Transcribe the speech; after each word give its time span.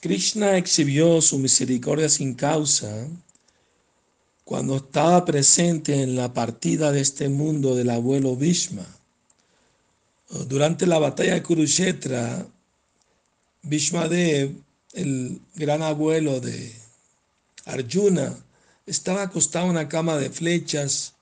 Krishna 0.00 0.56
exhibió 0.56 1.20
su 1.20 1.38
misericordia 1.38 2.08
sin 2.08 2.34
causa 2.34 3.08
cuando 4.44 4.76
estaba 4.76 5.24
presente 5.24 6.02
en 6.02 6.14
la 6.14 6.32
partida 6.32 6.92
de 6.92 7.00
este 7.00 7.28
mundo 7.28 7.74
del 7.74 7.90
abuelo 7.90 8.36
Bhishma. 8.36 8.86
Durante 10.46 10.86
la 10.86 10.98
batalla 10.98 11.34
de 11.34 11.42
Kurukshetra, 11.42 12.46
Bhishmadev, 13.62 14.54
el 14.94 15.40
gran 15.54 15.82
abuelo 15.82 16.40
de 16.40 16.72
Arjuna, 17.64 18.34
estaba 18.86 19.22
acostado 19.22 19.66
en 19.66 19.72
una 19.72 19.88
cama 19.88 20.16
de 20.16 20.30
flechas 20.30 21.14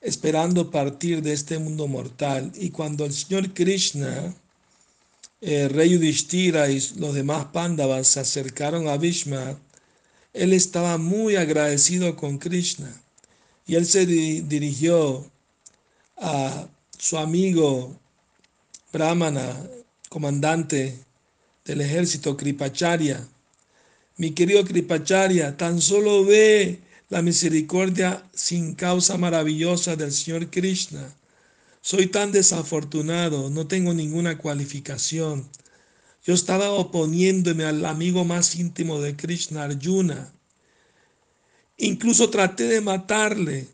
esperando 0.00 0.70
partir 0.70 1.22
de 1.22 1.32
este 1.32 1.58
mundo 1.58 1.86
mortal. 1.86 2.50
Y 2.56 2.70
cuando 2.70 3.04
el 3.04 3.12
señor 3.12 3.52
Krishna, 3.54 4.34
el 5.42 5.70
rey 5.70 5.90
Yudhishthira 5.90 6.70
y 6.70 6.80
los 6.96 7.14
demás 7.14 7.46
pándavas 7.46 8.06
se 8.06 8.20
acercaron 8.20 8.86
a 8.86 8.96
Bhishma, 8.96 9.58
él 10.32 10.52
estaba 10.52 10.96
muy 10.98 11.34
agradecido 11.36 12.16
con 12.16 12.38
Krishna. 12.38 12.90
Y 13.66 13.74
él 13.74 13.84
se 13.84 14.06
dirigió 14.06 15.26
a 16.16 16.68
su 16.96 17.18
amigo 17.18 17.98
Brahmana, 18.92 19.56
comandante 20.08 20.98
del 21.64 21.80
ejército 21.80 22.36
Kripacharya. 22.36 23.26
Mi 24.18 24.30
querido 24.30 24.64
Kripacharya, 24.64 25.56
tan 25.56 25.80
solo 25.80 26.24
ve 26.24 26.78
la 27.08 27.20
misericordia 27.20 28.22
sin 28.32 28.74
causa 28.74 29.18
maravillosa 29.18 29.96
del 29.96 30.12
Señor 30.12 30.50
Krishna. 30.50 31.12
Soy 31.84 32.06
tan 32.06 32.30
desafortunado, 32.30 33.50
no 33.50 33.66
tengo 33.66 33.92
ninguna 33.92 34.38
cualificación. 34.38 35.48
Yo 36.24 36.32
estaba 36.32 36.70
oponiéndome 36.70 37.64
al 37.64 37.84
amigo 37.84 38.24
más 38.24 38.54
íntimo 38.54 39.00
de 39.00 39.16
Krishna, 39.16 39.64
Arjuna. 39.64 40.32
Incluso 41.76 42.30
traté 42.30 42.68
de 42.68 42.80
matarle. 42.80 43.66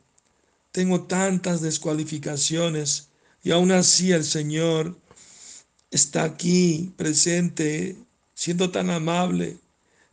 Tengo 0.73 1.03
tantas 1.03 1.61
descualificaciones 1.61 3.09
y 3.45 3.51
aún 3.51 3.73
así 3.73 4.11
el 4.11 4.25
Señor 4.25 4.97
está 5.91 6.25
aquí 6.25 6.95
presente, 6.97 7.95
siendo 8.33 8.71
tan 8.71 8.89
amable. 8.89 9.59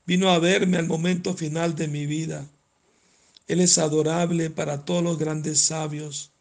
Vino 0.05 0.29
a 0.31 0.39
verme 0.39 0.75
al 0.77 0.87
momento 0.87 1.33
final 1.33 1.75
de 1.75 1.87
mi 1.87 2.05
vida. 2.05 2.45
Él 3.47 3.61
es 3.61 3.77
adorable 3.77 4.49
para 4.49 4.83
todos 4.83 5.01
los 5.01 5.17
grandes 5.17 5.61
sabios, 5.61 6.33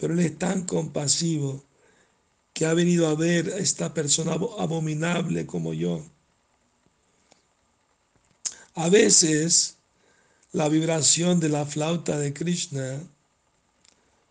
pero 0.00 0.14
Él 0.14 0.20
es 0.20 0.38
tan 0.38 0.64
compasivo 0.64 1.62
que 2.54 2.64
ha 2.64 2.72
venido 2.72 3.06
a 3.06 3.14
ver 3.14 3.52
a 3.52 3.58
esta 3.58 3.92
persona 3.92 4.32
abominable 4.32 5.46
como 5.46 5.74
yo. 5.74 6.02
A 8.74 8.88
veces 8.88 9.76
la 10.52 10.70
vibración 10.70 11.38
de 11.38 11.50
la 11.50 11.66
flauta 11.66 12.18
de 12.18 12.32
Krishna, 12.32 12.98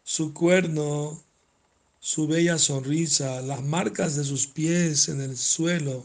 su 0.03 0.33
cuerno, 0.33 1.21
su 1.99 2.27
bella 2.27 2.57
sonrisa, 2.57 3.41
las 3.41 3.61
marcas 3.61 4.15
de 4.15 4.23
sus 4.23 4.47
pies 4.47 5.07
en 5.07 5.21
el 5.21 5.37
suelo, 5.37 6.03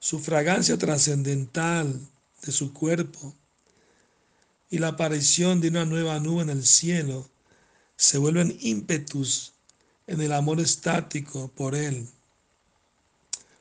su 0.00 0.18
fragancia 0.18 0.76
trascendental 0.76 2.00
de 2.42 2.52
su 2.52 2.72
cuerpo 2.72 3.34
y 4.68 4.78
la 4.78 4.88
aparición 4.88 5.60
de 5.60 5.68
una 5.68 5.84
nueva 5.84 6.18
nube 6.18 6.42
en 6.42 6.50
el 6.50 6.66
cielo 6.66 7.28
se 7.96 8.18
vuelven 8.18 8.56
ímpetus 8.60 9.52
en 10.06 10.20
el 10.20 10.32
amor 10.32 10.60
estático 10.60 11.50
por 11.54 11.74
Él. 11.74 12.06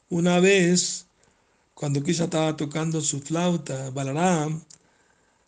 Una 0.09 0.39
vez, 0.39 1.05
cuando 1.73 2.03
Krishna 2.03 2.25
estaba 2.25 2.55
tocando 2.55 3.01
su 3.01 3.19
flauta, 3.19 3.89
Balaram 3.91 4.61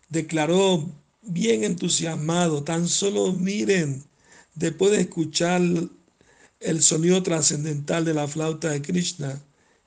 declaró 0.10 0.90
bien 1.22 1.64
entusiasmado, 1.64 2.64
tan 2.64 2.88
solo 2.88 3.34
miren, 3.34 4.04
después 4.54 4.92
de 4.92 5.02
escuchar 5.02 5.62
el 6.60 6.82
sonido 6.82 7.22
trascendental 7.22 8.06
de 8.06 8.14
la 8.14 8.28
flauta 8.28 8.70
de 8.70 8.82
Krishna, 8.82 9.42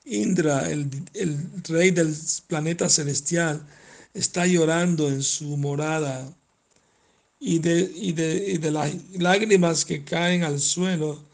Indra, 0.04 0.70
el, 0.70 0.88
el 1.14 1.38
rey 1.64 1.90
del 1.90 2.14
planeta 2.46 2.88
celestial, 2.88 3.66
está 4.14 4.46
llorando 4.46 5.08
en 5.08 5.22
su 5.22 5.56
morada 5.56 6.32
y 7.40 7.58
de, 7.60 8.58
de, 8.58 8.70
las 8.70 8.92
lágrimas 9.12 9.84
que 9.84 10.04
caen 10.04 10.42
al 10.44 10.60
suelo, 10.60 11.24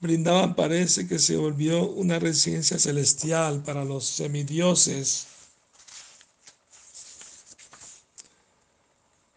brindaban 0.00 0.54
parece 0.54 1.06
que 1.08 1.18
se 1.18 1.36
volvió 1.36 1.88
una 1.88 2.18
residencia 2.18 2.78
celestial 2.78 3.62
para 3.62 3.84
los 3.84 4.06
semidioses. 4.06 5.26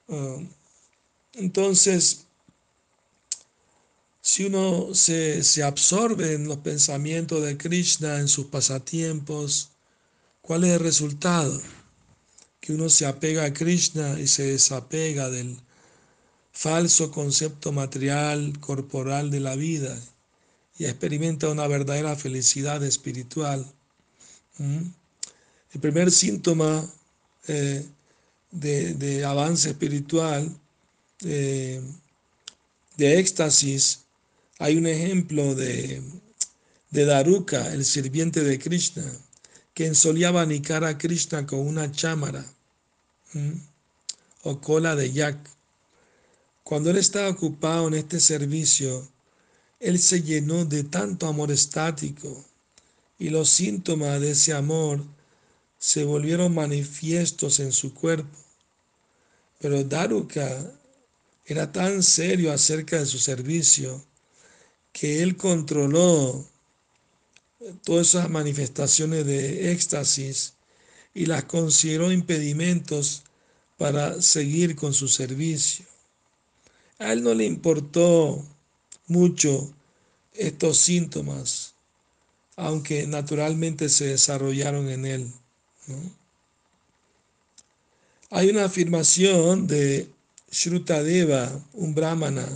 Ah, 0.09 0.37
entonces, 1.33 2.25
si 4.21 4.45
uno 4.45 4.93
se, 4.93 5.43
se, 5.43 5.63
absorbe 5.63 6.33
en 6.33 6.47
los 6.47 6.59
pensamientos 6.59 7.43
de 7.43 7.57
Krishna, 7.57 8.19
en 8.19 8.27
sus 8.27 8.47
pasatiempos, 8.47 9.71
¿cuál 10.41 10.63
es 10.63 10.71
el 10.71 10.79
resultado? 10.79 11.59
Que 12.61 12.73
uno 12.73 12.89
se 12.89 13.05
apega 13.05 13.45
a 13.45 13.53
Krishna 13.53 14.19
y 14.19 14.27
se 14.27 14.43
desapega 14.43 15.29
del, 15.29 15.57
falso 16.53 17.11
concepto 17.11 17.71
material, 17.71 18.53
corporal 18.59 19.31
de 19.31 19.39
la 19.39 19.55
vida 19.55 19.99
y 20.77 20.85
experimenta 20.85 21.49
una 21.49 21.67
verdadera 21.67 22.15
felicidad 22.15 22.83
espiritual. 22.83 23.65
El 24.59 25.79
primer 25.81 26.11
síntoma 26.11 26.87
eh, 27.47 27.85
de, 28.51 29.25
avance 29.25 29.71
espiritual, 29.71 30.49
eh, 31.25 31.81
de 32.97 33.19
éxtasis, 33.19 34.01
hay 34.59 34.77
un 34.77 34.85
ejemplo 34.85 35.55
de, 35.55 36.01
de 36.91 37.05
Daruka, 37.05 37.73
el 37.73 37.83
sirviente 37.83 38.43
de 38.43 38.59
Krishna, 38.59 39.03
quien 39.73 39.95
solía 39.95 40.27
abanicar 40.27 40.83
a 40.83 40.97
Krishna 40.97 41.47
con 41.47 41.59
una 41.59 41.91
chámara 41.91 42.45
o 44.43 44.61
cola 44.61 44.95
de 44.95 45.11
yak 45.11 45.37
cuando 46.63 46.89
él 46.89 46.97
estaba 46.97 47.29
ocupado 47.29 47.87
en 47.87 47.95
este 47.95 48.19
servicio, 48.19 49.07
él 49.79 49.99
se 49.99 50.21
llenó 50.21 50.63
de 50.63 50.83
tanto 50.83 51.27
amor 51.27 51.51
estático 51.51 52.43
y 53.19 53.29
los 53.29 53.49
síntomas 53.49 54.21
de 54.21 54.31
ese 54.31 54.53
amor 54.53 55.03
se 55.77 56.05
volvieron 56.05 56.55
manifiestos 56.55 57.59
en 57.59 57.73
su 57.73 57.93
cuerpo. 57.93 58.37
Pero 59.59 59.83
Daruka 59.83 60.71
era 61.45 61.71
tan 61.71 62.01
serio 62.01 62.53
acerca 62.53 62.97
de 62.97 63.05
su 63.05 63.19
servicio 63.19 64.01
que 64.93 65.21
él 65.21 65.35
controló 65.35 66.47
todas 67.83 68.07
esas 68.09 68.29
manifestaciones 68.29 69.25
de 69.25 69.71
éxtasis 69.71 70.53
y 71.13 71.25
las 71.25 71.43
consideró 71.43 72.11
impedimentos 72.11 73.23
para 73.77 74.21
seguir 74.21 74.75
con 74.75 74.93
su 74.93 75.07
servicio. 75.07 75.92
A 77.03 77.11
él 77.11 77.21
no 77.21 77.33
le 77.33 77.43
importó 77.43 78.41
mucho 79.07 79.73
estos 80.33 80.77
síntomas, 80.77 81.73
aunque 82.55 83.05
naturalmente 83.07 83.89
se 83.89 84.05
desarrollaron 84.05 84.89
en 84.89 85.05
él. 85.05 85.31
Hay 88.29 88.49
una 88.49 88.63
afirmación 88.63 89.67
de 89.67 90.09
Shrutadeva, 90.49 91.51
un 91.73 91.93
brahmana, 91.93 92.47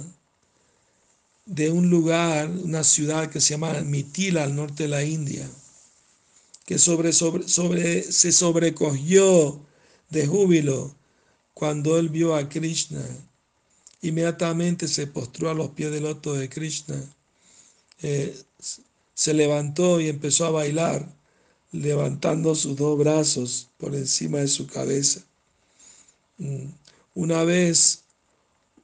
de 1.46 1.70
un 1.70 1.90
lugar, 1.90 2.50
una 2.50 2.86
ciudad 2.86 3.30
que 3.30 3.42
se 3.42 3.50
llama 3.50 3.82
Mitila, 3.82 4.46
al 4.46 4.56
norte 4.56 4.84
de 4.84 4.90
la 4.90 5.04
India, 5.04 5.46
que 6.66 6.80
sobre, 6.80 7.12
sobre, 7.12 7.50
sobre, 7.50 8.04
se 8.04 8.32
sobrecogió 8.32 9.60
de 10.10 10.26
júbilo 10.26 10.96
cuando 11.54 12.00
él 12.00 12.08
vio 12.08 12.34
a 12.34 12.48
Krishna 12.48 13.04
Inmediatamente 14.02 14.88
se 14.88 15.08
postró 15.08 15.50
a 15.50 15.54
los 15.54 15.70
pies 15.70 15.92
del 15.92 16.04
loto 16.04 16.34
de 16.34 16.50
Krishna, 16.50 17.02
eh, 18.02 18.38
se 19.14 19.34
levantó 19.34 20.00
y 20.00 20.08
empezó 20.08 20.46
a 20.46 20.52
bailar, 20.52 21.08
levantando 21.72 22.54
sus 22.56 22.76
dos 22.76 22.98
brazos 22.98 23.70
por 23.78 23.96
encima 23.96 24.40
de 24.40 24.48
su 24.48 24.68
cabeza. 24.68 25.22
Mm. 26.38 26.68
Una 27.16 27.44
vez 27.44 28.04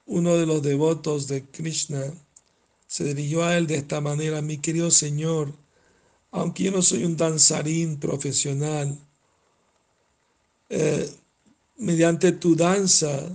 uno 0.05 0.35
de 0.35 0.45
los 0.45 0.61
devotos 0.63 1.27
de 1.27 1.43
Krishna 1.45 2.03
se 2.87 3.03
dirigió 3.05 3.43
a 3.43 3.57
él 3.57 3.67
de 3.67 3.75
esta 3.75 4.01
manera, 4.01 4.41
mi 4.41 4.57
querido 4.57 4.91
Señor, 4.91 5.53
aunque 6.31 6.63
yo 6.63 6.71
no 6.71 6.81
soy 6.81 7.05
un 7.05 7.15
danzarín 7.15 7.99
profesional, 7.99 8.97
eh, 10.69 11.09
mediante 11.77 12.31
tu 12.31 12.55
danza 12.55 13.29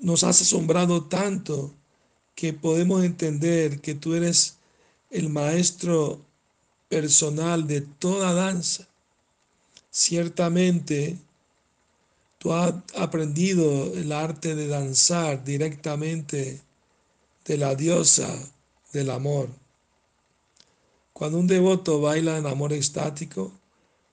nos 0.00 0.24
has 0.24 0.40
asombrado 0.42 1.04
tanto 1.04 1.74
que 2.34 2.52
podemos 2.52 3.04
entender 3.04 3.80
que 3.80 3.94
tú 3.94 4.14
eres 4.14 4.58
el 5.10 5.28
maestro 5.28 6.20
personal 6.88 7.66
de 7.66 7.80
toda 7.80 8.32
danza. 8.32 8.86
Ciertamente, 9.90 11.18
tú 12.38 12.52
has 12.52 12.74
aprendido 12.96 13.92
el 13.94 14.12
arte 14.12 14.54
de 14.54 14.68
danzar 14.68 15.44
directamente 15.44 16.60
de 17.44 17.56
la 17.56 17.74
diosa 17.74 18.28
del 18.92 19.10
amor. 19.10 19.48
Cuando 21.12 21.38
un 21.38 21.46
devoto 21.46 22.00
baila 22.00 22.38
en 22.38 22.46
amor 22.46 22.72
estático, 22.72 23.52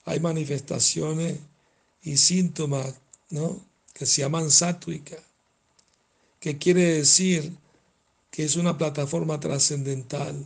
hay 0.05 0.19
manifestaciones 0.19 1.37
y 2.01 2.17
síntomas 2.17 2.95
¿no? 3.29 3.61
que 3.93 4.05
se 4.05 4.21
llaman 4.21 4.49
sátuica, 4.49 5.17
que 6.45 6.59
quiere 6.59 6.83
decir 6.83 7.57
que 8.29 8.43
es 8.43 8.55
una 8.55 8.77
plataforma 8.77 9.39
trascendental. 9.39 10.45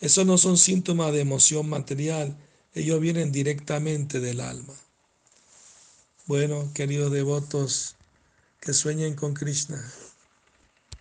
Esos 0.00 0.24
no 0.24 0.38
son 0.38 0.56
síntomas 0.56 1.12
de 1.12 1.20
emoción 1.20 1.68
material, 1.68 2.34
ellos 2.72 2.98
vienen 2.98 3.30
directamente 3.30 4.20
del 4.20 4.40
alma. 4.40 4.72
Bueno, 6.24 6.70
queridos 6.72 7.12
devotos, 7.12 7.96
que 8.58 8.72
sueñen 8.72 9.14
con 9.14 9.34
Krishna. 9.34 9.84